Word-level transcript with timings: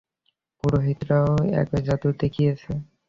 পুরোহিতরাও 0.63 1.31
একই 1.61 1.81
জাদু 1.87 2.09
দেখিয়েছে। 2.21 2.71